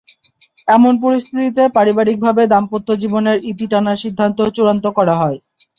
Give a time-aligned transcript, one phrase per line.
[0.67, 5.37] এমন পরিস্থিতিতে পারিবারিকভাবে দাম্পত্য জীবনের ইতি টানার সিদ্ধান্ত চূড়ান্ত করা হয়।